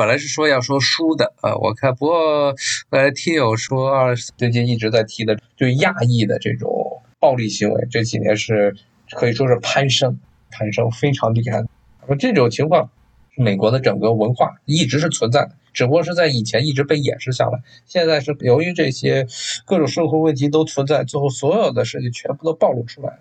[0.00, 2.54] 本来是说要说书的啊，我看不过
[2.88, 8.74] 呃，听友说最近一直在提的就亚裔的这种暴力行为，这几年是
[9.10, 10.18] 可以说是攀升，
[10.50, 11.62] 攀升非常厉害。
[12.00, 12.88] 那么这种情况，
[13.36, 19.26] 美国的整个文化一直是存在的，只不过是在以前一直被掩饰下来，现在是由于这些
[19.66, 23.18] 各种社会问题都存在，最后所有的事情全部都暴露出来了。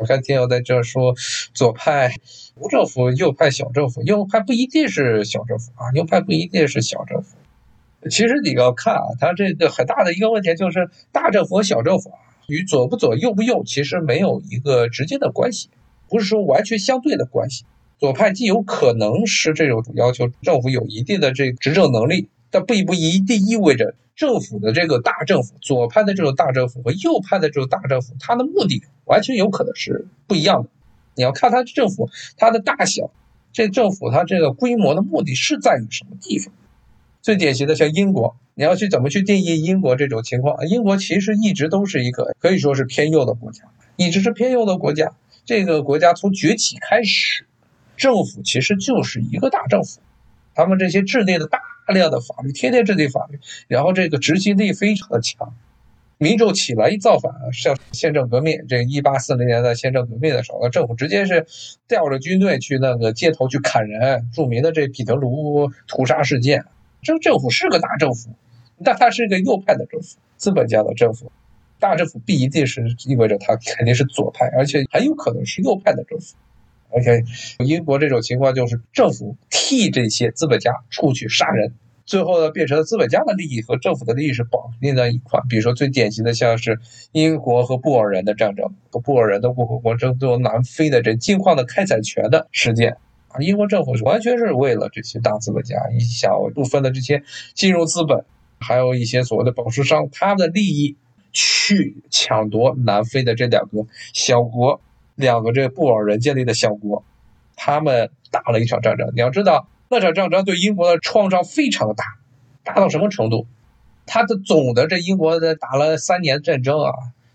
[0.00, 1.14] 我看听友在这说，
[1.52, 2.14] 左派
[2.54, 4.00] 无政府，右派小政府。
[4.02, 7.36] 右派不一定是小政府啊，右派不一定是小政府。
[8.08, 15.68] 其实你要看啊，它这个很大的一个问题就是，大政府和小政府啊，与左不左、右不右其实没有一个直接的关系，
[16.08, 17.64] 不是说完全相对的关系。
[17.98, 23.96] 左派既有可能是这种要求政府有一定的这执政能力，但并不一定意味着。
[24.18, 30.68] 政府的这个大政府，左派的这种大政府和右派的这种大政府，它的目的完全有可能是不一样的。
[31.14, 33.12] 你要看它政府它的大小，
[33.52, 36.52] 这政府它这个规模的目的是在于什么地方？
[37.22, 40.66] 最典型的像英国，你要去怎么去定义英国这种情况？
[40.66, 45.12] 英国其实一直都是一个可以说是偏右的国家，一直是偏右的国家。
[45.44, 47.46] 这个国家从崛起开始，
[47.96, 50.00] 政府其实就是一个大政府，
[50.58, 51.60] 他们这些制定的大。
[51.88, 55.54] 量的法律，天天制定法律，然后这个执行力非常的强。
[56.18, 61.46] 民众起来一造反，像宪政革命，这一八四零年代宪政革命的时候，那政府直接是
[61.88, 64.28] 调着军队去那个街头去砍人。
[64.34, 66.62] 著名的这彼得卢屠杀事件，
[67.00, 68.34] 这政府是个大政府，
[68.84, 71.32] 但它是个右派的政府，资本家的政府。
[71.78, 76.34] 大政府不一定是意味着它肯定是左派，而且很有可能是右派的政府。
[76.90, 77.22] OK，
[77.66, 81.74] 英国这种情况就是政府替这些资本家出去杀人，
[82.06, 85.38] 最后呢变成了资本家的利益和政府的利益是绑定在一块。
[85.50, 86.80] 比如说最典型的像是
[87.12, 92.96] 英国和布尔人的战争，和布尔人的共和国争夺南非的这金矿的开采权的事件
[93.28, 97.22] 啊，英国政府是完全是为了这些大资本家一小部分的这些
[97.52, 98.24] 金融资本，
[98.60, 100.96] 还有一些所谓的宝石商他们的利益
[101.32, 104.80] 去抢夺南非的这两个小国。
[105.18, 107.04] 两个这个布尔人建立的小国，
[107.56, 109.10] 他们打了一场战争。
[109.14, 112.04] 你要知道，那场战争对英国的创伤非常大，
[112.62, 113.48] 大到什么程度？
[114.06, 116.92] 他的总的这英国的打了三年战争啊，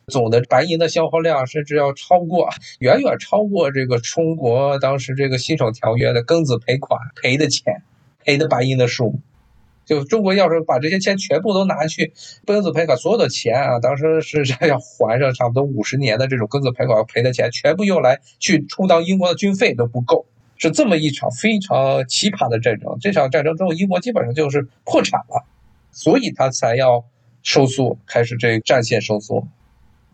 [0.07, 2.49] 总的白银的消耗量甚至要超过，
[2.79, 7.83] 远远超过这个中国当时这个辛丑条约的庚子赔款赔的钱，
[8.23, 9.19] 赔的白银的数目。
[9.85, 12.13] 就中国要是把这些钱全部都拿去
[12.45, 20.25] 庚子赔款，所有的钱啊，当时是这要还上差不多五十年的这种庚子赔款赔的钱，全部用来去充当英国的军费都不够，
[20.57, 22.97] 是这么一场非常奇葩的战争。
[23.01, 25.43] 这场战争之后，英国基本上就是破产了，
[25.91, 27.03] 所以他才要
[27.41, 29.45] 收缩，开始这战线收缩，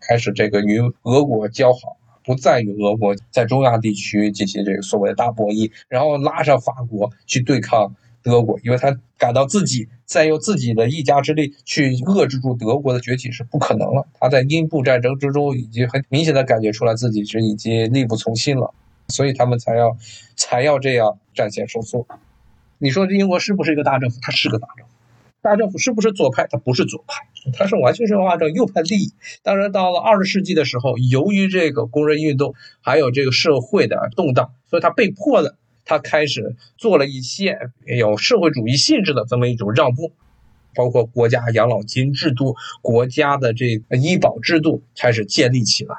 [0.00, 7.94] 开始这个与俄国交好，不再与俄国在中亚地区进行这个所谓的大博弈，然后拉上法国去对抗。
[8.22, 14.06] 德国，因为他感到自己再用自己的一家之力去遏制住德国的崛起是不可能了。
[14.18, 18.74] 他在英布战争之中已经很明显的感觉出来自己是已经力不从心了，
[19.08, 19.96] 所以他们才要
[20.36, 22.06] 才要这样战线收缩。
[22.78, 24.18] 你说英国是不是一个大政府？
[24.20, 24.92] 它是个大政府。
[25.42, 26.46] 大政府是不是左派？
[26.50, 29.14] 它不是左派，它是完全是按照右派利益。
[29.42, 35.56] 当然，到了二十世纪的时候，由于这个工人运动还有这个社会的动荡，所以他被迫的。
[35.90, 40.12] 他开始做了一些有社会主义性质的这么一种让步，
[40.72, 45.96] 包括国家养老金制度、国家的这个医保制度开始建立起来。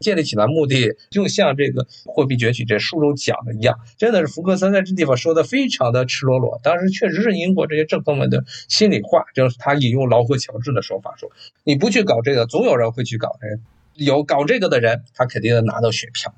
[0.00, 6.58] 建立起来目的就像这个货币崛起这书中讲的一样，真的是福克森在这地方说的非常的赤裸裸。
[6.64, 11.30] 当时确实是英国这些政客们的心里话，就是他引用劳合乔治的说法说
[11.62, 13.60] ：“你不去搞这个，总有人会去搞的。
[13.94, 16.34] 有搞这个的人，他肯定能拿到选票。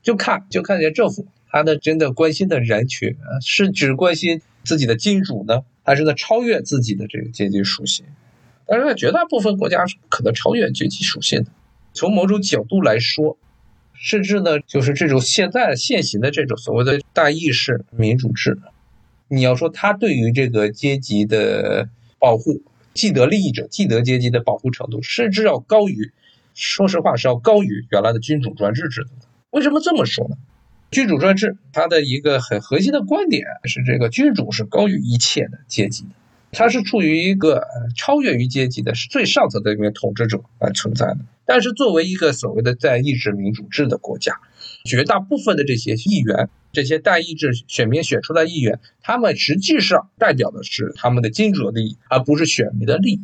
[0.00, 8.06] 就看就看见政府。”他的真的关心的人群是只关心自己的金主呢，还是在超越自己的这个阶级属性？
[8.66, 11.50] 但是，在绝大部分国家是不可能超越阶级属性的。
[11.92, 13.36] 从某种角度来说，
[13.92, 18.58] 甚至呢，就是这种现在现行的这种所谓的大意识民主制，
[19.28, 22.62] 你要说他对于这个阶级的保护，
[22.94, 26.10] 既得利益者、既得阶级的保护程度，甚至要高于，
[26.54, 29.10] 说实话是要高于原来的君主专制制度。
[29.50, 30.36] 为什么这么说呢？
[30.92, 36.10] 君主专制，它的一个很核心的观点是，这个君主是高于一切的阶级的，
[36.52, 37.66] 他是处于一个
[37.96, 41.20] 超越于阶级的，是最上层的一名统治者来存在的。
[41.46, 44.38] 但是，作为一个所谓的在意志民主制的国家，
[44.84, 53.22] 绝大部分的这些议员，这些代议制选民选出来议员，他们实际上代表的是他们的金主的利益，而不是选民的利益。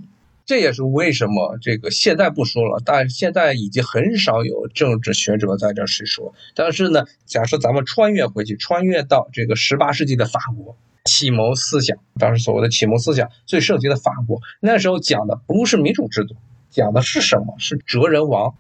[0.49, 6.33] 这也是为什么这个现在不说了，但现在已经很少有政治学者在这去说。
[6.55, 10.75] 但是呢，假设咱们穿越回去，穿越到这个十八世纪的法国，
[11.05, 16.35] 启蒙思想，当时所谓的启蒙思想最盛行的法国，那时候讲的不是民主制度，
[16.71, 17.55] 讲的是什么？
[17.59, 18.55] 是哲人王。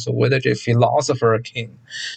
[0.00, 1.68] 所谓的这 philosopher king，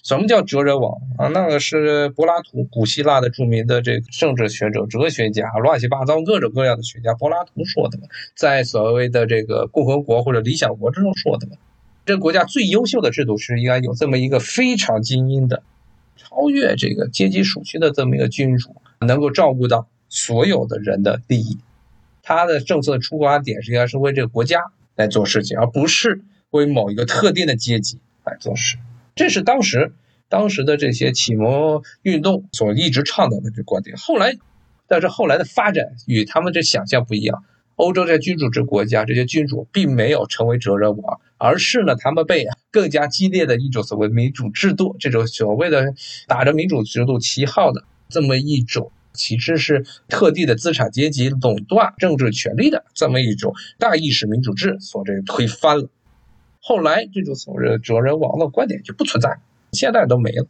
[0.03, 1.27] 什么叫哲人王啊？
[1.27, 11.57] 那个是柏拉图，古希腊的著名的这个政治学者、哲学家，乱七八糟各种各样的学家，柏拉图说的嘛，在所谓的这个共和国或者理想国之中说的嘛。
[12.06, 15.63] 这国家最优秀的制度是应该有这么一个非常精英的、
[16.18, 21.59] 超越这个阶级属性的这么一个君主，能够照顾到所有的人的利益。
[22.21, 24.59] 他的政策出发点实际上是为这个国家
[24.95, 26.21] 来做事情，而不是。
[26.54, 28.78] 为某一个特定的阶级来做事，
[29.16, 29.92] 这是当时
[30.30, 33.98] 当时的这些启蒙运动所一直倡导的这观点。
[33.98, 34.38] 后来，
[34.88, 37.44] 但是后来的发展与他们这想象不一样。
[37.76, 45.96] 欧洲这君主制国家，这些君主并没有成为哲人王，而是呢，他们被更加激烈的一种所谓民主制度，这种所谓的
[46.28, 55.90] 打着民主制度旗号的这么一种，其实是特定的资产阶级垄断政治权力的这么一种大意识民主制所这推翻了。
[56.65, 59.38] 后来，这种所谓的哲人王的观点就不存在，
[59.74, 60.48] 现在都没了。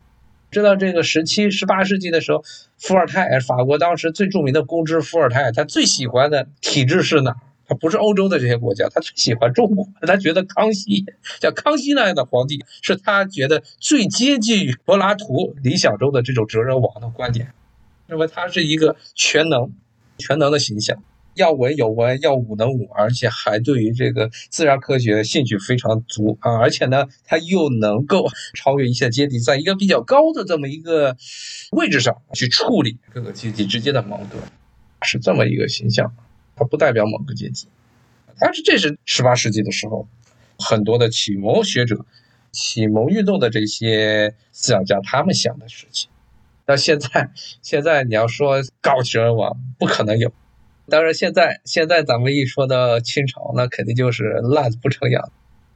[0.51, 2.43] 知道这个十七、十八世纪的时候，
[2.77, 7.35] 伏尔泰，法国当时最著名的公知伏尔泰，他最喜欢的体制是哪？
[7.65, 9.87] 他不是欧洲的这些国家，他最喜欢中国。
[10.01, 11.03] 他觉得康熙，
[11.41, 17.53] 像康熙那样的皇帝，是他觉得最接近于柏拉图理想中的这种哲人王的观点，
[18.05, 19.71] 认为他是一个全能、
[20.19, 21.01] 全能的形象。
[21.35, 26.57] 要文有文，要武能武，而且还对于这个自然科学兴趣非常足啊！
[26.59, 31.15] 而且呢，他又能够 超越一切阶级，在一个比较高的这么一个
[31.71, 34.41] 位置上去处理各个阶级之间的矛盾，
[35.01, 36.13] 是这么一个形象。
[36.55, 37.67] 他不代表某个阶级，
[38.39, 40.07] 但是这是十八世纪的时候，
[40.59, 42.05] 很多的启蒙学者、
[42.51, 46.11] 启蒙运动的这些思想家他们想的事情。
[46.67, 47.31] 那现在，
[47.63, 50.31] 现在你要说搞哲人王，不可能有。
[50.89, 55.31] 当然，现在现在咱们一说到清朝，那肯定就是烂的不成样，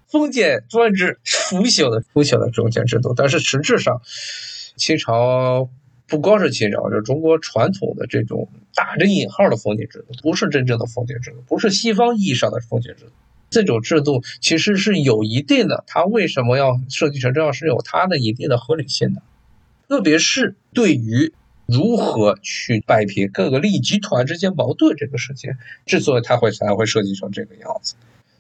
[0.05, 3.13] 封建专制、腐朽的腐朽的封建制度。
[3.15, 4.01] 但是实质上，
[4.75, 5.69] 清朝
[6.07, 13.11] 不光是清朝，就中国传统的这种打着引号的封建制度，不是真正的封建制度，不是西方意义上的封建制度。
[13.49, 19.21] 这种制度其实是有一定的，它为什么要设计成这样，是有它的一定的合理性的，
[19.87, 21.33] 特别是对于。
[21.67, 25.51] 如何去摆平各个利益集团之间矛盾这个事情，
[25.85, 27.95] 之所以它会才会设计成这个样子，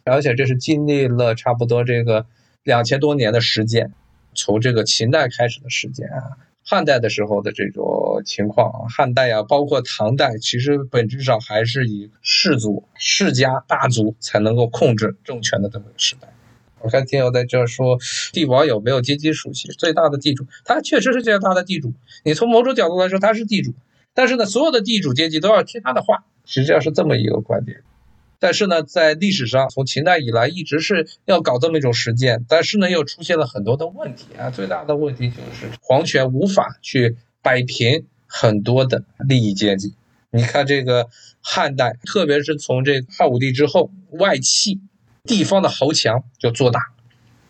[0.05, 2.25] 而且这是经历了差不多这个
[2.63, 3.91] 两千多年的时间，
[4.33, 16.29] 从这个秦代开始的时间啊，汉代的时候的这种情况，汉代啊，包括唐代，其实本质上还是以氏族、世家、大族才能够控制政权的这么一个时代。
[16.87, 17.99] 我看听友在这说，
[18.31, 19.69] 帝王有没有阶级属性？
[19.77, 21.93] 最大的地主，他确实是最大的地主。
[22.23, 23.73] 你从某种角度来说，他是地主。
[24.13, 27.81] 但是呢，所有的地主阶级都要听他的话，实际上是这么一个观点。
[28.39, 32.45] 但是呢，在历史上，从秦代以来，一直是要搞这么一种实践。
[32.47, 34.49] 但是呢，又出现了很多的问题啊。
[34.49, 39.93] 最大的问题就是皇权无法去摆平很多的利益阶级。
[40.29, 41.09] 你看这个
[41.41, 44.79] 汉代，特别是从这汉武帝之后，外戚。
[45.27, 46.79] 地方的豪强就做大，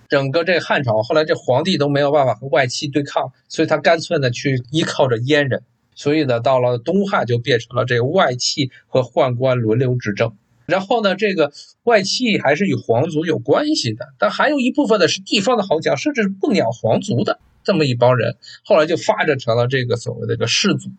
[0.09, 5.61] 整个这汉朝后来这皇帝都没有办法和外戚对抗，所以他干脆呢去依靠着阉人，
[5.95, 10.35] 所以呢到了东汉就变成了这个外戚和宦官轮流执政。
[10.65, 11.53] 然后呢这个
[11.83, 20.89] 外戚还是与皇族有关系的，但还有一部分呢是地方的豪强，甚至是不鸟皇族的这么一帮人，后来就发展成了这个所谓的这个氏族。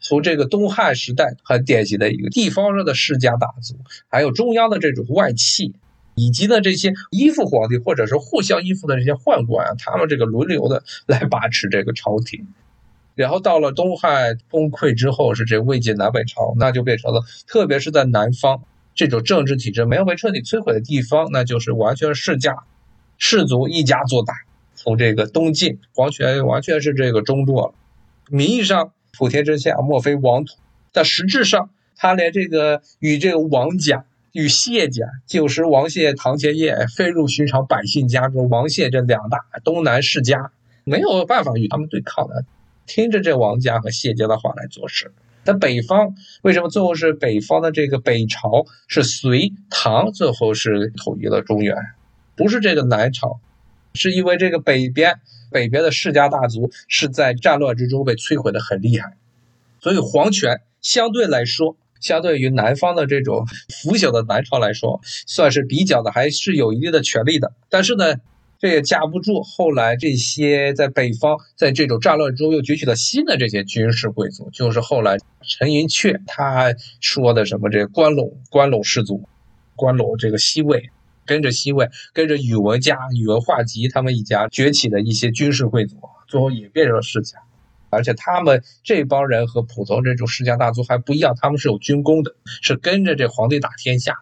[0.00, 3.76] 从这个东汉时代很典型的一个地方上的世家大族，
[4.08, 5.74] 还有中央的这种外戚。
[6.18, 12.46] 以及呢，这些依附皇帝或者是互相依附的这些宦官啊，他们这个轮流的来把持这个朝廷。
[13.14, 18.62] 然后到了东汉崩溃之后，是这魏晋南北朝，那就变成了，特别是在南方
[18.94, 22.58] 这种政治体制没有被彻底摧毁的地方，那就是完全世家、
[23.16, 24.34] 氏族一家做大。
[24.74, 27.74] 从这个东晋，皇权完全是这个中落了，
[28.30, 30.54] 名义上普天之下莫非王土，
[30.92, 34.04] 但实质上他连这个与这个王家。
[34.32, 38.48] 与谢家，旧时王谢、唐前业飞入寻常百姓家中。
[38.48, 40.52] 王谢这两大东南世家
[40.84, 42.44] 没有办法与他们对抗的，
[42.86, 45.12] 听着这王家和谢家的话来做事。
[45.44, 51.74] 但北方为什么最后是北方的这个北朝是隋唐最后是统一了中原，
[52.36, 53.40] 不是这个南朝，
[53.94, 55.20] 是因为这个北边
[55.50, 59.16] 北边的世家大族是在战乱之中被摧毁的很厉害，
[59.80, 61.76] 所以皇权相对来说。
[62.00, 63.46] 相对于南方的这种
[63.82, 67.52] 腐朽的南朝来说，算是比较的还是有一定的权力的。
[67.68, 68.16] 但是呢，
[68.58, 69.42] 这也架不住。
[69.42, 79.22] 后来这些在北方，在这种战乱中又崛起了新的这些军事贵族，就是后来陈寅恪他说的什么这关陇关陇氏族，
[79.76, 80.90] 关陇这个西魏，
[81.24, 87.38] 跟着西魏，跟着宇文家、宇文化及他们一家崛起的一些军事贵族，最后也变成了世家。
[87.90, 94.18] 而且他们这帮人和普通这种世家大族还不一样，他们是有军功的，是跟着这皇帝打天下。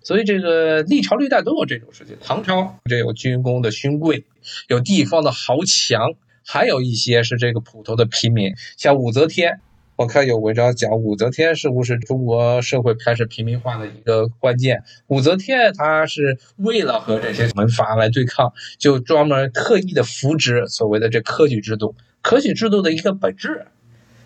[0.00, 2.16] 所以这个历朝历代都有这种事情。
[2.20, 4.24] 唐朝这有军功的勋贵，
[4.68, 6.14] 有地方的豪强，
[6.46, 9.60] 还有一些是这个普通的平民，像武则天。
[9.96, 14.84] 我看有文章讲武则天是不是中国社会开始平民化的一个关键？
[15.08, 21.96] 武则天她是为了和这些门阀来对抗，就专门特意的扶植所谓的这科举制度。
[22.22, 23.66] 科举制度的一个本质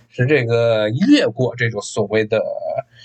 [0.09, 2.43] 是这个越过这种所谓的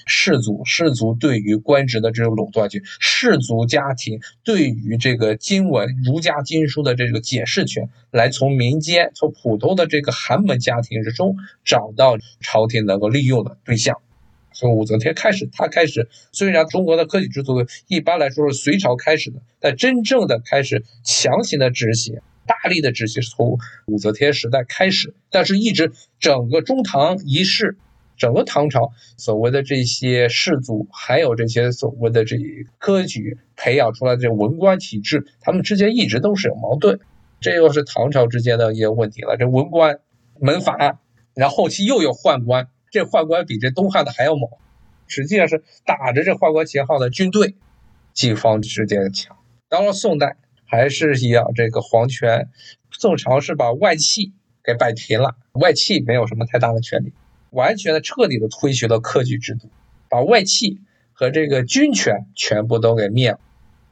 [0.06, 13.98] 士族，士族对于官职的这种垄断权，士族家庭对于这个经文、儒家经书的这个解释权，来从民间、从普通的这个寒门家庭之中找到朝廷能够利用的对象。
[14.53, 17.53] 从武则天开始，他开始，虽然中国的科举制度
[17.88, 22.20] 一般来说是隋朝开始的，但真正的开始强行的执行。
[22.48, 27.77] 大力的执行是从武则天时代开始，但是一直整个中唐一世，
[28.18, 32.38] 整个唐朝所谓的这些士族，还有这些所谓的这
[32.80, 37.00] 科举培养出来的这文官体制，他们之间一直都是有矛盾，
[37.42, 39.36] 这又是唐朝之间的一个问题了。
[39.38, 40.00] 这文官
[40.39, 41.00] 门阀，
[41.36, 44.50] 然后后期又有宦官，这宦官比这东汉的还要猛，
[45.08, 47.56] 实际上是打着这宦官旗号的军队，
[48.13, 49.36] 几方之间的抢。
[49.68, 50.38] 到了宋代。
[50.70, 52.50] 还是一样，这个皇权，
[52.92, 57.14] 宋朝是把外戚给摆平了，外戚没有什么太大的权利，
[57.52, 59.70] 完全的彻底的推行了科举制度，
[60.10, 60.82] 把外戚
[61.14, 63.40] 和这个军权全部都给灭了。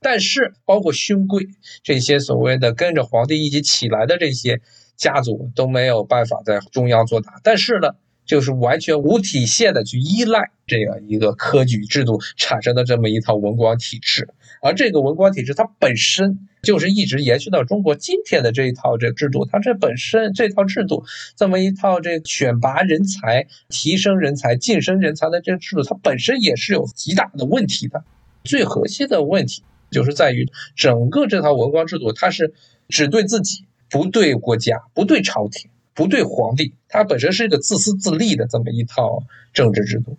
[0.02, 1.48] 但是，包括勋贵
[1.82, 4.60] 这些所谓的跟着皇帝一起起来的这些
[4.98, 7.40] 家族都没有办法在中央做大。
[7.42, 14.28] 但是呢，就是完全无体现的去依赖这样一个科举制度产生的这么一套文官体制，
[14.62, 16.50] 而这个文官体制它本身。
[16.66, 21.06] 就是一直延续到中国今天的这一套这制度，它这本身这套制度，
[21.38, 28.04] 这么一套这选拔人才、提升人才、晋升人才的这个制度，它本身也是有极大的问题的。
[28.44, 32.54] 最核心的问题就是在于整个这套文官制度，它是
[32.90, 40.18] 只对自己，不对国家，不对朝廷，不对皇帝，它本身是一个自私自利的这么一套政治制度。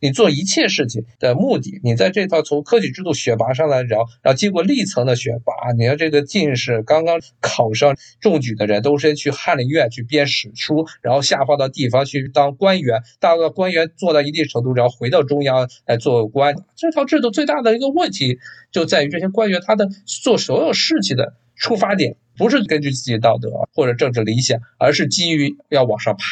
[0.00, 16.54] 你做一切事情的目的，你在这套从科举制度选拔上来，然后然后经过历层的选拔，你看这个进士刚刚考上中举的人，都是去翰林院去编史书，然后下放到地方去当官员，当个官员做到一定程度，然后回到中央来做官。
[16.76, 18.38] 这套制度最大的一个问题
[18.70, 26.24] 就在于这些官员他的做所有事情的出发点不是根据自己道德或者政治理想，而是基于要往上爬。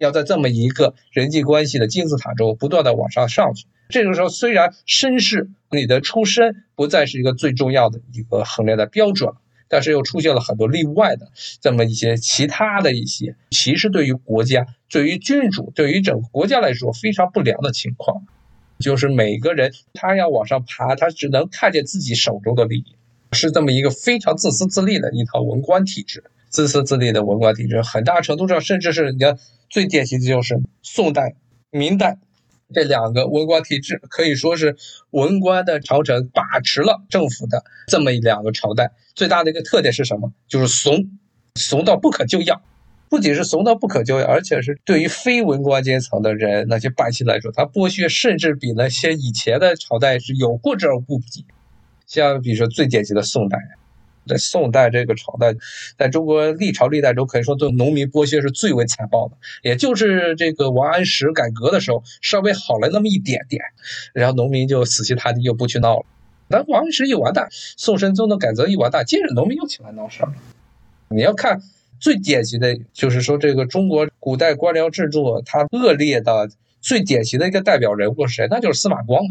[0.00, 9.30] 要在这么一个人际关系的金字塔中不断的往上上去，这个时候虽然身世、你的出身不再是一个最重要的一个衡量的标准，
[9.68, 11.30] 但是又出现了很多例外的
[11.60, 18.24] 这么一些其他的一些，其实对于国家、对于君主、对于整个国家来说非常不良的情况，
[18.78, 22.96] 就是每个人他要往上爬，他只能看见自己手中的利益，
[23.32, 26.24] 是这么一个非常自私自利的一套文官体制。
[26.48, 29.38] 自私自利的文官体制，很大程度上甚至是你看
[29.70, 31.36] 最典型的就是宋代、
[31.70, 32.18] 明代
[32.74, 34.76] 这两个文官体制，可以说是
[35.10, 38.92] 文官的朝臣把持了政府的这么一两个朝代。
[39.14, 40.32] 最大的一个特点是什么？
[40.48, 41.08] 就是怂，
[41.54, 42.60] 怂到不可救药。
[43.08, 51.44] 不仅是怂到不可救药，而且是对于非文官阶层的人那些百姓来说，他剥削甚至比那些以前的朝代是有过之而无不及。
[52.06, 53.58] 像比如说最典型的宋代。
[54.26, 55.54] 在宋代这个朝代，
[55.98, 59.36] 在中国历朝历代中，可以说对农民剥削是最为残暴的。
[59.62, 63.62] 也就是这个王安石改革的时候，稍微好了那么一点点，
[64.12, 66.06] 然后农民就死心塌地又不去闹了。
[66.48, 70.34] 但王安石一完蛋，宋神宗的改革一完蛋，接着农民又起来闹事儿了。
[71.08, 71.60] 你要看
[71.98, 76.50] 最典型的就是说，这个中国古代官僚制度它恶劣的
[76.80, 78.48] 最典型的一个代表人物是谁？
[78.50, 79.22] 那就是司马光。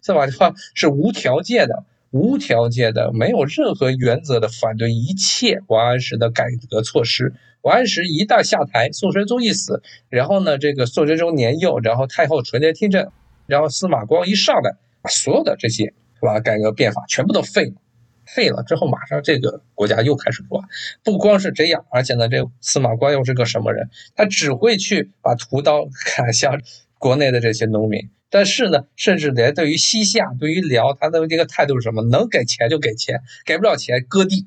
[0.00, 1.84] 司马光是无条件的。
[2.10, 7.34] 无条件的、没有任何原则的反对一切王安石的改革措施。
[7.62, 13.10] 王安石一旦下台，宋神宗一死，然后呢，这个宋神宗年幼，然后太后垂帘听政，
[13.46, 17.74] 然后司马光一上来，把所有的这些是吧改革变法全部都废了。
[18.26, 20.62] 废了之后，马上这个国家又开始乱。
[21.02, 23.88] 不光是这样，而且呢，这司马光又是个什么人？
[24.14, 26.60] 他只会去把屠刀砍向
[26.98, 28.10] 国内的这些农民。
[28.30, 32.02] 但是呢，甚至连对于西夏、对于辽，他的这个态度是什么？
[32.02, 34.46] 能给钱就给钱，给不了钱割地，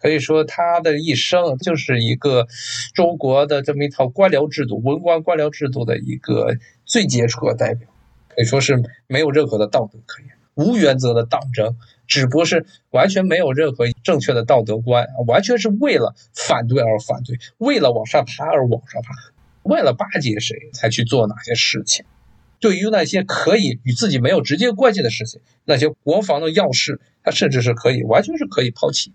[0.00, 2.48] 可以说他的一生就是一个
[2.94, 7.88] 中国的这么一套官僚制度、文官官僚制度的一个最杰出的代表，
[8.28, 11.76] 可以说是没有任何的道德可言，无原则的党争，
[12.08, 19.14] 只不过是完全没有任何正确的道德观，完全是为了反对而反对，为了往上爬而往上爬，
[19.62, 22.04] 为了巴结谁才去做哪些事情。
[22.60, 29.12] 对于那些可以与自己没有直接关系的事情，那些国防的要事，他甚至是可以完全是可以抛弃。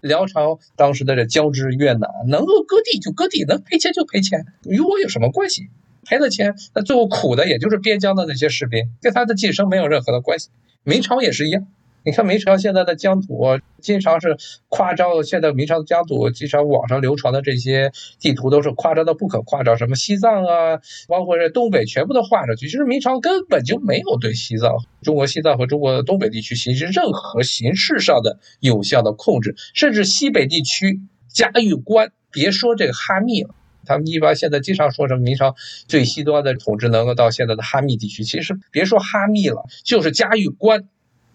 [0.00, 5.68] 辽朝当时的这交织越南，能够割地就割地，能赔钱就赔钱，与我有什么关系？
[6.04, 10.50] 赔了钱，那最后苦的也就是边疆的那些士兵，跟他的晋升没有任何的关系。
[10.84, 11.66] 明朝也是一样。
[12.06, 14.36] 你看明朝现在的疆土，经常是
[14.68, 15.24] 夸张。
[15.24, 22.68] 现在明朝的疆土，经常网上流传的这些地图都是夸张的不可夸张，什么西藏啊，包括这东北，全部都画上去。
[22.68, 33.50] 其实明朝根本就没有对西藏、中国西藏和中国的东北地区实施任何形式上的有效的控制，甚至西北地区嘉峪关，别说这个哈密了，
[33.84, 35.56] 他们一般现在经常说什么明朝
[35.88, 40.84] 最西端的统治能够到现在的哈密地区，其实别说哈密了，就是嘉峪关。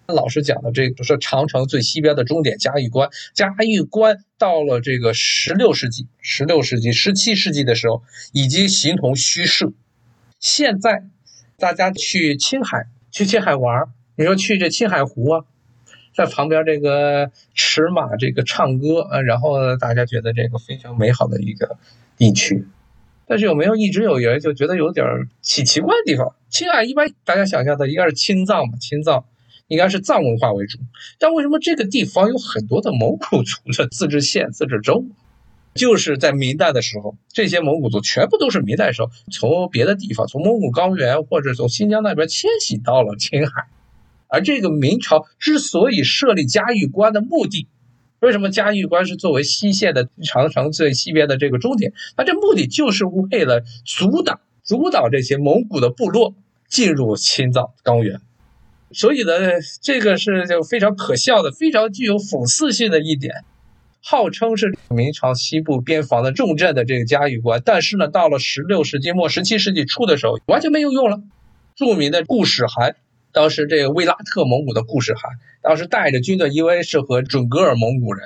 [0.08, 3.10] 老师讲的这个是长城最西边的终点嘉峪关。
[3.34, 8.04] 嘉峪关到了这个十六世纪、十六世纪、十七世纪的时候，
[8.34, 9.72] 已经形同虚设。
[10.40, 11.06] 现在
[11.58, 15.46] 大家去青海、去青海玩，你说去这青海湖啊，
[16.14, 21.78] 在旁边这个驰马、这个唱歌啊，然后大家觉得这个非常美好的一个
[22.18, 22.68] 地区。
[23.28, 25.06] 但是有没有一直有人就觉得有点
[25.42, 26.36] 奇奇怪的地方？
[26.50, 29.24] 青海一般大家想象的应该是青藏嘛，青藏。
[29.72, 30.80] 应该是藏文化为主，
[31.18, 35.06] 但为什么这个地方有很多的蒙古族的 自治县、自治州？
[35.74, 43.70] 就是在明代的时候，这些蒙古族全部都是明代时候从别的地方，从蒙古高原或者从新疆那边迁徙到了青海。
[44.28, 47.70] 而这个明朝之所以设立嘉峪关的目的，
[48.20, 51.94] 为什么嘉峪关是作为西线的长城最西边的这个终点？
[52.18, 56.36] 它这目的就是为了阻挡阻挡这些蒙古的部落
[56.68, 58.20] 进入青藏高原。
[58.94, 59.32] 所以呢，
[59.82, 63.44] 这个是就非常可笑的，非常具有讽刺性的一点。
[64.04, 71.22] 号称是明朝西部边防的重镇的这个嘉峪关，但是呢，到了十六世纪末、十七世纪初的时候，完全没有用了。
[71.76, 72.96] 著名的固始汗，
[73.32, 78.26] 当时这个威拉特蒙古的固始汗，当时带着军队，因为是和准噶尔蒙古人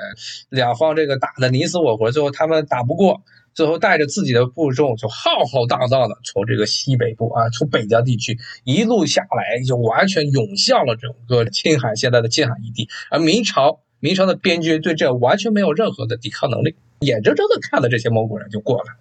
[0.50, 3.22] 两方这个打的你死我活，最后他们打不过。
[3.56, 12.90] 最后带着自己的部众，就浩浩荡荡的从这个西北部啊，从北疆地区一路下来，就完全涌向了整个青海现在的青海一地。
[13.10, 18.94] 而明朝，明朝的边军对这完全没有任何的抵抗能力，眼睁睁的看着这些蒙古人就过来。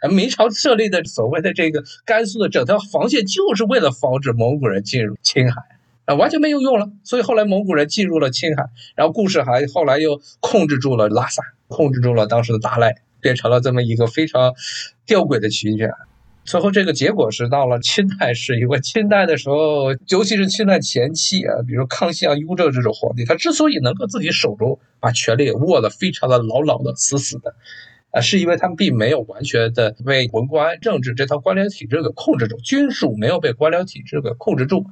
[0.00, 5.60] 而明朝设立的所谓的这个甘肃的整条防线，就是为了防止蒙古人进入青海，
[6.04, 6.88] 啊，完全没有用了。
[7.02, 13.02] 所以后来蒙古人进入了青海，然后故事还后来又控制住了拉萨，控制住了当时的大赖。
[13.20, 14.54] 变成了这么一个非常
[15.06, 15.90] 吊诡的情节。
[16.44, 27.54] 最后这个结果是到了清代，是因为清代的时候，尤其是清代前期啊，比如康熙啊、雍正这种皇帝，他之所以能够自己手中把权力握得非常的牢牢的、死死的，
[28.12, 34.86] 啊，是因为他们并没有完全的被文官政治这套官僚体制给控制住，军属没有被官僚体制给控制住，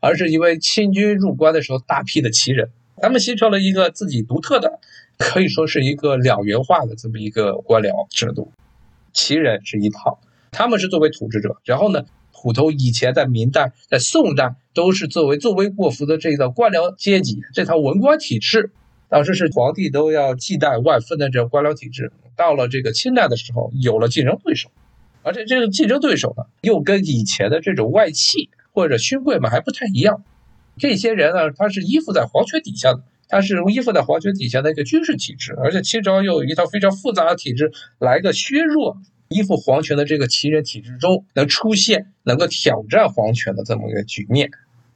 [0.00, 2.70] 而是因为清军入关的时候，大批的旗人，
[3.02, 4.80] 他们形成了一个自己独特的。
[5.18, 8.52] 可以说是一个两元化的这么一个官僚制度，
[9.12, 10.18] 旗人是一套，
[10.50, 18.70] 他们是作为统治者，然后呢，虎头以前在明代、在宋代都是作为作威过福的这一套官僚阶级，这套文官体制，
[19.08, 22.12] 当时是皇帝都要忌惮万分的这官僚体制。
[22.36, 24.70] 到了这个清代的时候，有了竞争对手，
[25.22, 30.22] 而且这个竞争对手呢，又跟以前的这种外戚或者勋贵们还不太一样，
[30.76, 33.02] 这些人呢，他是依附在皇权底下的。
[33.28, 44.50] 它是依附在皇权底下的一个军事体制，而且清朝又有一套非常复杂的体制来个削弱依附皇权的这个旗人体制中能出现能够挑战皇权的这么一个局面，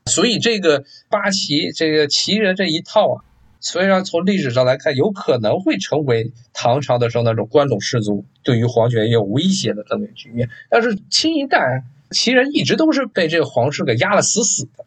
[0.07, 3.25] 所以这个八旗这个旗人这一套啊，
[3.59, 14.85] 虽然从历史上来看有可能会成为唐朝的时候那种关陇士族对于皇权也有威胁的这么一个局面，但是清一代旗人一直都是被这个皇室给压得死死的。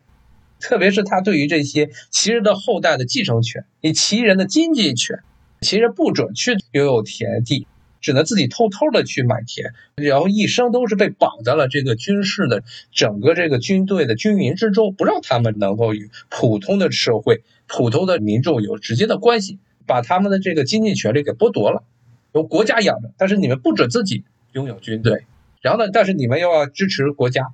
[0.63, 5.19] 特别是他对于这些旗人的后代的继承权，以旗人的经济权，
[5.59, 7.67] 旗人不准去拥有田地，
[7.99, 21.83] 只能自己偷偷的去买田，然后一生都是被绑在了这个军事的整个这个军队的军营之中，不让他们能够与普通的社会、普通的民众有直接的关系，把他们的这个经济权利给剥夺了，
[22.31, 24.23] 由国家养着，但是你们不准自己
[24.53, 25.25] 拥有军队，
[25.59, 27.47] 然后呢，但是你们又要支持国家。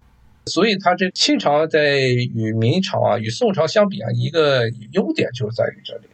[0.49, 6.07] 所以，他这清朝在与明朝啊、与宋朝相比啊，一个优点就在于这里，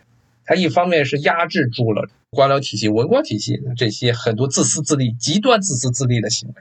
[0.46, 6.56] 他一方面是压制住了官僚体系、文官体系这些很多自私自利、极端自私自利的行为，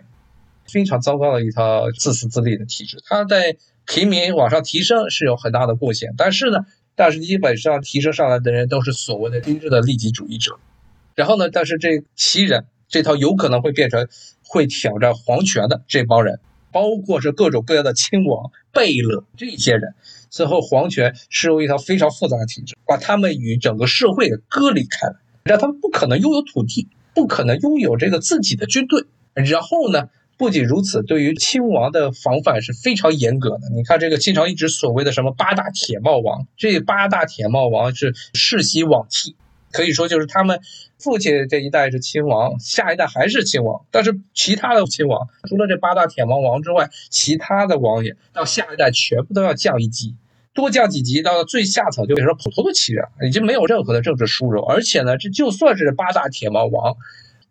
[0.66, 3.02] 非常糟糕的一套自私自利的体制。
[3.06, 3.56] 他在
[3.86, 6.60] 平民往上提升是有很大的贡献，但是呢，
[6.94, 10.58] 但是基本上提升上来的人都是所谓的精致的利己主义者。
[11.14, 14.08] 然后呢，但是这旗人这套有可能会变成
[14.42, 16.40] 会挑战皇权的这帮人，
[16.74, 19.94] 包括是各种各样的亲王、贝勒这些人。
[20.28, 29.04] 最后，皇权是由一套非常复杂的体制，把他们与整个社会割离开来，让他们不可能拥有土地，不可能拥有这个自己的军队。
[29.34, 33.70] 然后呢，不仅如此，对于亲王的防范是非常严格的。
[33.72, 39.36] 你看，这个清朝一直所谓的什么八大铁帽王，这八大铁帽王是世袭罔替，
[39.74, 40.60] 可以说就是他们
[40.98, 50.14] 父亲这一代是亲王，下一代还是亲王，但是其他的亲王除了这八大铁王王之外，其他的王爷到下一代全部都要降一级。
[50.54, 54.64] 多降几级到了最下层就变成普通的旗人，已经没有任何的政治殊荣。
[54.64, 56.96] 而且呢，这就算是八大铁王王，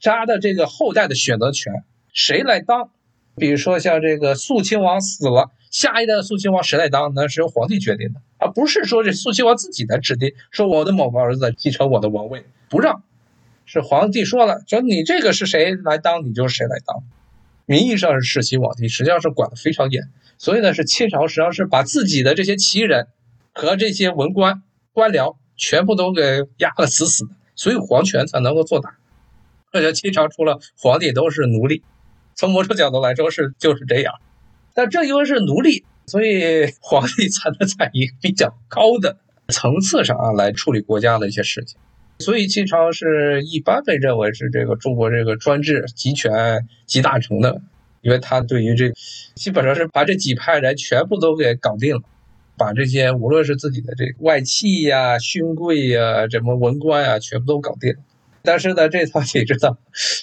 [0.01, 1.83] 他的这个后代的选择权
[2.13, 2.89] 谁来当？
[3.35, 7.13] 比如说像这个肃亲王死了，下一代的肃亲王谁来当？
[7.15, 13.01] 那是由皇帝决定的，而不是说这肃亲王自己来指定，说我的某个儿子继承我的王位，不让，
[13.65, 17.03] 是皇帝说了，说你这个是谁来当，你就是谁来当。
[17.65, 20.03] 名义上是世袭罔替，实际上是管得非常严。
[20.37, 23.07] 所以呢，是清朝实际上是把自己的这些旗人
[23.51, 28.97] 和这些文官官僚全部都给压得死死的，所以皇权才能够做大。
[29.71, 31.81] 而且清朝除了皇帝都是奴隶，
[32.35, 34.13] 从某种角度来说是就是这样。
[34.73, 39.17] 但正因为是奴隶，所以 皇帝才能在一个比较高的
[39.49, 41.77] 层次上啊来处理国家的一些事情。
[42.19, 47.61] 所以清朝是一般被认为是这个中国这个专制集权集大成的。
[48.01, 48.91] 因为他对于这，
[49.33, 52.01] 基本上是把这几派人全部都给搞定了，
[52.57, 57.99] 把这些无论是自己的这外戚呀、勋贵呀、什么文官呀，全部都搞定了。
[58.43, 59.77] 但是呢，这套体制呢，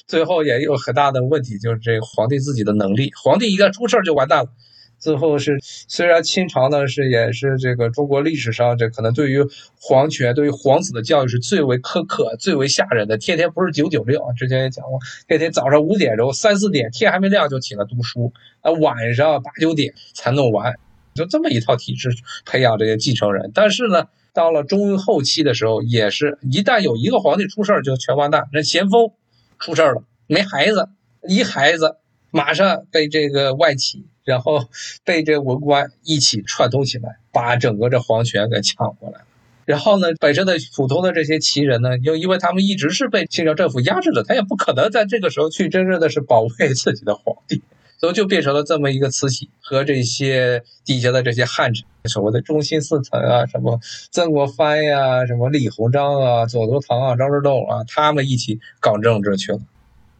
[0.06, 4.50] 最后也有很大的问题，就是这个皇帝自己的能力，皇帝一旦出事儿就完蛋了。
[4.98, 9.42] 最后是，虽然清朝呢是也是这个中国历史上这可能对于
[9.80, 13.16] 皇权、对于皇子的教育是最为苛刻、最为吓人的。
[13.16, 20.74] 天天不是九九六，之前也讲过，天天早上五点钟、三四点天还没亮就起来读书，啊，晚上八九点才弄完，
[21.14, 22.11] 就这么一套体制
[22.44, 23.50] 培养这些继承人。
[23.54, 28.48] 但是呢，到了中后期的时候，也是一旦有一个皇帝出事儿就全完蛋。
[28.52, 29.12] 那咸丰
[29.58, 30.88] 出事儿了，没孩子，
[31.28, 31.96] 一孩子
[32.30, 34.04] 马上被这个外戚。
[34.22, 34.68] 然后
[35.02, 39.24] 被这文官一起串通起来，把整个这皇权给抢过来了。
[39.64, 47.62] 然后呢，本身的普通的这些旗人呢，又因为他们一直是被清朝政府压制的，他也不可能在这个时候去真正的是保卫自己的皇帝，
[48.00, 53.78] 所以就变成了这么一个慈禧和这些底下的这些汉臣，所谓的中心四臣啊，什么
[54.10, 59.58] 曾国藩呀，什么李鸿章啊，左宗棠啊，张之洞啊，他们一起搞政治去了。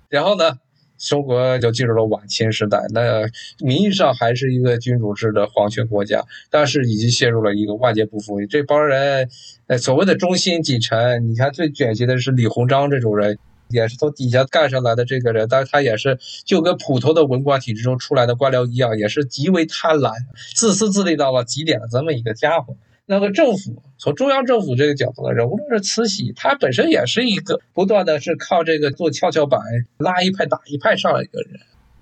[0.08, 0.58] 然后呢？
[0.98, 3.22] 中国就进入了晚清时代，那
[3.58, 8.44] 名义上还是一个君主制的皇权国家，但是已经陷入了一个万劫不复。
[8.44, 9.30] 这帮人，
[9.66, 13.38] 呃，所谓的忠心几臣，你看最典型的是李鸿章这种人，
[13.70, 20.12] 也是从底下干上来的这个人，但是他也是就跟普通的文官体制中出来的官僚一样，也是极为贪婪、
[20.54, 22.76] 自私自利到了极点的这么一个家伙。
[23.06, 29.61] 那个政府从中央政府这个角度来说，无论是慈禧，她本身也是一个不断的是靠这个做跷跷板
[29.98, 31.59] 拉一派打一派上来一个人，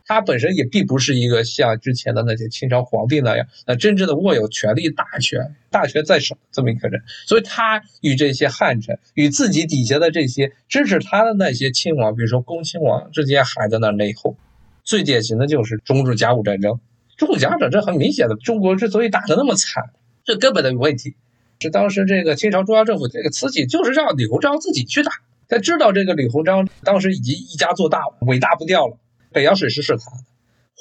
[0.09, 7.03] 他本身也并不是一个像之前的那些清朝皇帝那样，那真正的握有权力大权、大权在手这么一个人。
[7.27, 14.35] 所以他与这些汉臣、与自己底下的这些支持他的那些亲王，比如说恭亲王之间还在那内讧。
[14.83, 16.81] 最典型的就是中日甲午战争。
[17.19, 19.91] 中日甲午战争很明显的，中国之所以打得那么惨。
[20.25, 21.17] 这根本的问题，
[21.61, 25.13] 是当时这个清朝中央政府这个慈禧就是让李鸿章自己去打。
[25.49, 28.97] 他知道这个李鸿章当时已经一家做大了，尾大不掉了。
[29.39, 30.25] 北洋水师是他的，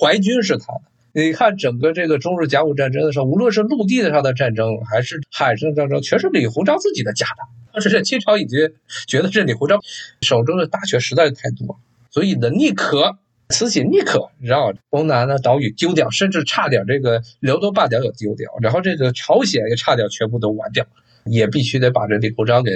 [0.02, 0.82] 淮军是他的。
[1.14, 7.44] 你看整个这个中日甲午战争的时候，无论是陆地上的战争还是海上战争，全是李鸿章自己的家的。
[7.72, 8.74] 当时这清朝已经
[9.08, 9.80] 觉得这李鸿章
[10.24, 13.20] 手中的大权实在是太多，所以呢，宁可。
[13.50, 20.86] 慈禧宁可让东南的岛屿丢掉，甚至差点这个辽东半岛也丢掉，然后这个朝鲜也差点全部都完掉，
[21.24, 22.72] 也必须得把这李鸿章给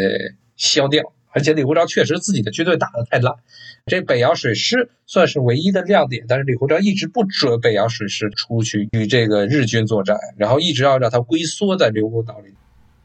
[0.55, 1.11] 消掉。
[1.33, 3.35] 而且李鸿章确实自己的军队打得太烂，
[3.85, 12.53] 这北洋水师算是唯一的亮点，但是李鸿章一直不准北洋水师出去与这个日军作战，然后一直要让他龟缩在刘公岛里，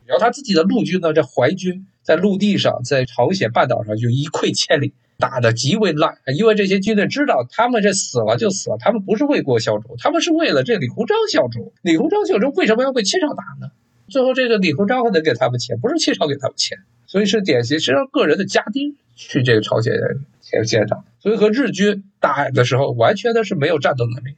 [0.04, 4.92] 然后他自己的陆军呢，这淮军在陆地上，在朝鲜半岛上就一溃千里。
[5.18, 11.72] 打的极为烂，因为这些军队知道他们这死了就死了，他们不是为国效忠，他们是为了这李鸿章效忠。
[11.80, 13.72] 李鸿章效忠为什么要被清朝打呢？
[14.10, 16.76] 最后这个李鸿章还得给他们钱，不是清朝给他们钱，
[17.16, 19.94] 所以是典型是让个人的家丁去这个朝鲜
[20.42, 24.36] 前线上，所以和日军打的时候完全的是没有战斗能力。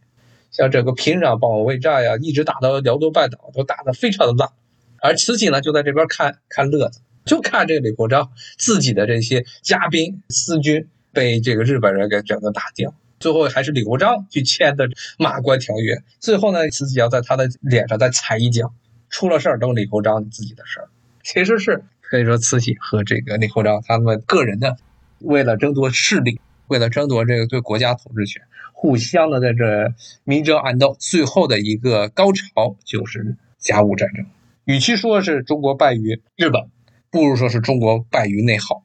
[0.53, 4.53] 像整个平壤保卫战呀，一直打到辽东半岛，都打得非常的烂。
[4.99, 12.95] 而慈禧呢，就在这边看看乐子，就看这个李鸿章自己的这些家兵私军被这个日本人给整个打掉。
[13.19, 14.89] 最后还是李鸿章去签的
[15.19, 16.01] 马关条约。
[16.21, 18.73] 最后呢，慈禧要在他的脸上再踩一脚，
[19.11, 20.89] 出了事儿都是李鸿章自己的事儿。
[21.25, 24.77] 其实是可以说慈禧和这个李鸿章他们个人的，
[25.19, 28.43] 为了争夺势力，为了争夺这个对国家统治权，
[28.73, 29.93] 互相的在这
[30.25, 30.97] 明争暗斗。
[30.99, 34.25] 最后的一个高潮就是甲午战争。
[34.65, 36.69] 与其说是中国败于日本，
[37.11, 38.83] 不如说是中国败于内耗。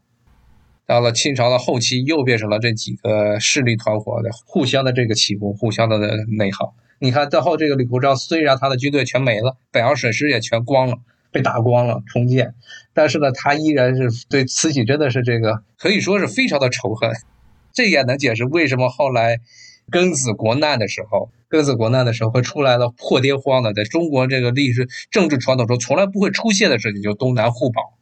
[0.85, 6.75] 到了清朝的后期，又变成了这几个势力团伙的互相的这个起哄，互相的内耗。
[6.99, 10.97] 你看，最后这个李鸿章虽然他的军队全没了，北洋水师也全光了，
[11.33, 12.53] 被打光了，重建，
[12.93, 17.11] 但是呢，他依然是对慈禧真的是这个可以说是非常的仇恨。
[17.73, 19.39] 这也能解释为什么后来
[19.91, 21.29] 庚子国难的时候。
[21.49, 27.93] 庚子国难的时候会出来了破天荒的，在中国这个历史政治传统中从来不会出现的事情，就东南互保，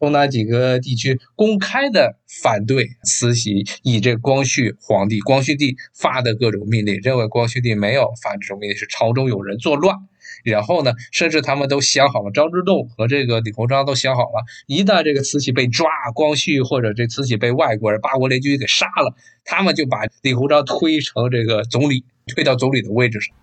[0.00, 9.96] 东南几个地区公开的反对慈禧以这光绪皇帝、光绪帝发的各种命令，认为光绪帝没有发这种命令，是朝中有人作乱。
[10.44, 22.04] 然后呢，甚至他们都想好了，张之洞和这个李鸿章都想好了，一旦这个慈禧被抓，光绪或者这慈禧被外国人八国联军给杀了，他们就把李鸿章推成这个总理。
[22.30, 23.34] 推到总理的位置上，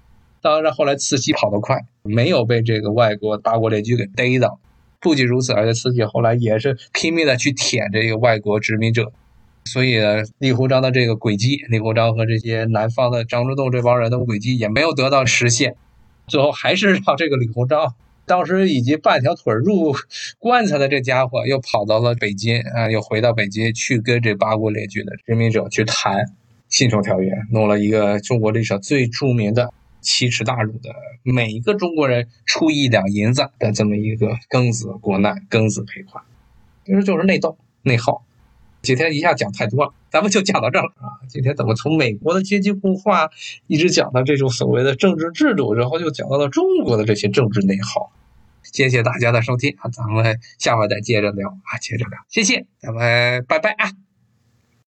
[0.43, 4.59] 当然后来慈禧跑得快，没有被这个外国八国联军给逮到。
[5.01, 9.11] 不仅如此，而且慈禧后来也是拼命的去舔这个外国殖民者。
[9.63, 9.97] 所以
[10.37, 15.75] 李鸿章的这个诡计，李鸿章和这些南方的张之洞这帮人的诡计也没有得到实现。
[16.27, 19.95] 最后还是让这个李鸿章，当时已经半条腿入
[20.39, 26.25] 棺材的这家伙，又跑到了北京啊，又回到北京去跟这八国联军的殖民者去谈。
[26.67, 30.89] 辛丑条约弄了一个中国历史上最著名的奇耻大辱的，
[31.23, 36.23] 每一个中国人出一两银子的这么一个庚子国难、庚子赔款，
[36.83, 38.25] 其实就是内斗、内耗。
[38.85, 41.19] 今天一下讲太多了，咱们就讲到这儿了啊。
[41.27, 43.29] 今天怎么从美国的阶级固化
[43.67, 48.13] 一直讲到这种所谓的政治制度，然后又讲到了中国的这些政治内耗？
[48.71, 54.04] 谢谢大家的收听啊，咱们下回再接着聊啊，接着聊，谢谢，咱们拜拜啊。